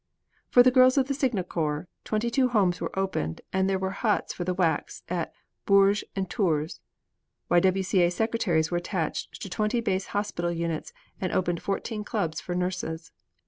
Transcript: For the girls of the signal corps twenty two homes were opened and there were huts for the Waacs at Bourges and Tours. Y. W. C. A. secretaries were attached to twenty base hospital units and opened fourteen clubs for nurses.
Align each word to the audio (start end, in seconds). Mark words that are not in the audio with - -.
For 0.49 0.63
the 0.63 0.71
girls 0.71 0.97
of 0.97 1.07
the 1.07 1.13
signal 1.13 1.43
corps 1.43 1.87
twenty 2.05 2.31
two 2.31 2.47
homes 2.49 2.81
were 2.81 2.97
opened 2.97 3.41
and 3.53 3.69
there 3.69 3.77
were 3.77 3.91
huts 3.91 4.33
for 4.33 4.43
the 4.43 4.55
Waacs 4.55 5.03
at 5.09 5.31
Bourges 5.67 6.03
and 6.15 6.27
Tours. 6.27 6.81
Y. 7.51 7.59
W. 7.59 7.83
C. 7.83 8.01
A. 8.01 8.09
secretaries 8.09 8.71
were 8.71 8.79
attached 8.79 9.39
to 9.41 9.47
twenty 9.47 9.79
base 9.79 10.07
hospital 10.07 10.51
units 10.51 10.91
and 11.21 11.31
opened 11.31 11.61
fourteen 11.61 12.03
clubs 12.03 12.41
for 12.41 12.55
nurses. 12.55 13.11